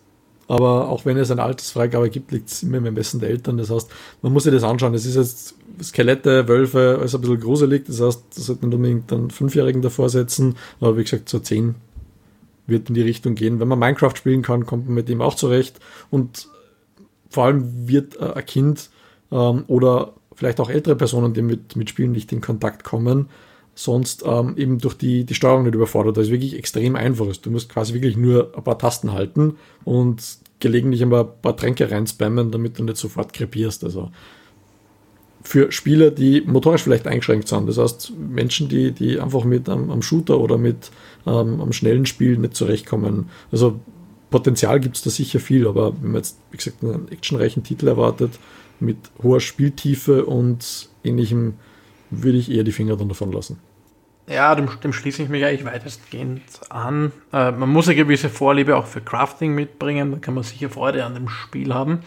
[0.47, 3.58] aber auch wenn es eine Altersfreigabe gibt, liegt es immer im Ermessen der Eltern.
[3.58, 3.89] Das heißt,
[4.21, 4.93] man muss sich das anschauen.
[4.93, 7.86] Es ist jetzt Skelette, Wölfe, alles ein bisschen gruselig.
[7.86, 10.56] Das heißt, das sollte man unbedingt einen Fünfjährigen davor setzen.
[10.80, 11.76] Aber wie gesagt, so zehn
[12.65, 13.60] wird in die Richtung gehen.
[13.60, 15.80] Wenn man Minecraft spielen kann, kommt man mit dem auch zurecht.
[16.12, 16.47] Und
[17.30, 18.89] vor allem wird ein Kind
[19.32, 23.28] ähm, oder vielleicht auch ältere Personen, die mit, mit Spielen nicht in Kontakt kommen,
[23.78, 26.18] sonst ähm, eben durch die, die Steuerung nicht überfordert.
[26.18, 27.28] Das ist wirklich extrem einfach.
[27.38, 30.24] Du musst quasi wirklich nur ein paar Tasten halten und
[30.60, 33.84] gelegentlich ein paar Tränke reinspammen, damit du nicht sofort krepierst.
[33.84, 34.10] Also
[35.44, 37.70] für Spieler, die motorisch vielleicht eingeschränkt sind.
[37.70, 40.90] Das heißt, Menschen, die, die einfach mit am, am Shooter oder mit
[41.28, 43.30] ähm, am schnellen Spiel nicht zurechtkommen.
[43.52, 43.80] Also
[44.32, 47.88] Potenzial gibt es da sicher viel, aber wenn man jetzt, wie gesagt, einen actionreichen Titel
[47.88, 48.40] erwartet,
[48.80, 51.54] mit hoher Spieltiefe und ähnlichem,
[52.10, 53.60] würde ich eher die Finger davon lassen.
[54.30, 57.13] Ja, dem, dem schließe ich mich eigentlich weitestgehend an.
[57.32, 61.06] Äh, man muss eine gewisse Vorliebe auch für Crafting mitbringen, da kann man sicher Freude
[61.06, 62.02] an dem Spiel haben.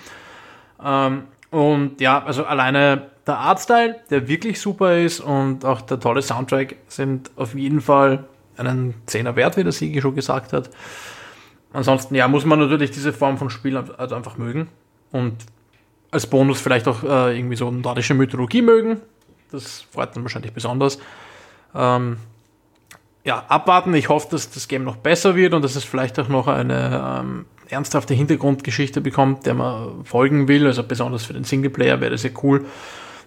[0.85, 6.21] Ähm, und ja, also alleine der Artstyle, der wirklich super ist und auch der tolle
[6.21, 8.25] Soundtrack sind auf jeden Fall
[8.57, 10.69] einen Zehner wert, wie der Siege schon gesagt hat.
[11.73, 14.69] Ansonsten, ja, muss man natürlich diese Form von Spiel also einfach mögen
[15.13, 15.37] und
[16.11, 19.01] als Bonus vielleicht auch äh, irgendwie so nordische Mythologie mögen.
[19.53, 20.99] Das freut dann wahrscheinlich besonders.
[21.75, 22.17] Ähm,
[23.25, 23.95] ja, abwarten.
[23.95, 27.21] Ich hoffe, dass das Game noch besser wird und dass es vielleicht auch noch eine
[27.21, 30.67] ähm, ernsthafte Hintergrundgeschichte bekommt, der man folgen will.
[30.67, 32.67] Also besonders für den Singleplayer wäre das ja cool,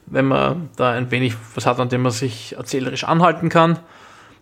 [0.08, 3.80] wenn man da ein wenig was hat, an dem man sich erzählerisch anhalten kann.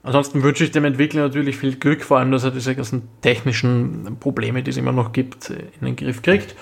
[0.03, 4.17] Ansonsten wünsche ich dem Entwickler natürlich viel Glück, vor allem, dass er diese ganzen technischen
[4.19, 6.55] Probleme, die es immer noch gibt, in den Griff kriegt.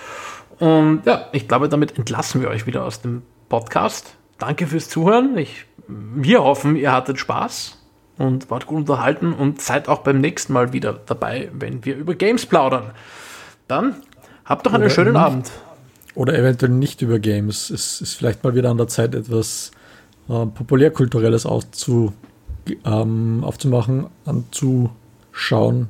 [0.59, 4.17] Und ja, ich glaube, damit entlassen wir euch wieder aus dem Podcast.
[4.39, 5.37] Danke fürs Zuhören.
[5.37, 7.77] Ich wir hoffen, ihr hattet Spaß
[8.17, 12.13] und wart gut unterhalten und seid auch beim nächsten Mal wieder dabei, wenn wir über
[12.13, 12.91] Games plaudern.
[13.67, 13.95] Dann
[14.45, 15.51] habt doch einen oder schönen Abend.
[16.15, 17.69] Oder eventuell nicht über Games.
[17.69, 19.71] Es ist vielleicht mal wieder an der Zeit, etwas
[20.27, 22.13] äh, populärkulturelles aufzu,
[22.85, 25.89] ähm, aufzumachen, anzuschauen.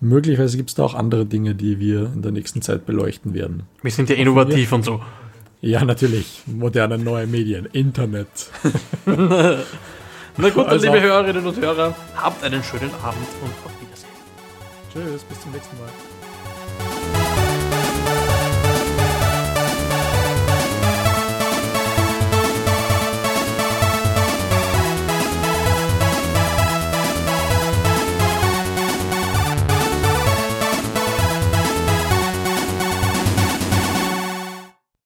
[0.00, 3.64] Möglicherweise gibt es da auch andere Dinge, die wir in der nächsten Zeit beleuchten werden.
[3.82, 5.00] Wir sind ja innovativ und so.
[5.60, 6.42] Ja, natürlich.
[6.46, 7.66] Moderne neue Medien.
[7.66, 8.28] Internet.
[9.06, 14.08] Na gut, also, liebe Hörerinnen und Hörer, habt einen schönen Abend und auf Wiedersehen.
[14.92, 15.90] Tschüss, bis zum nächsten Mal.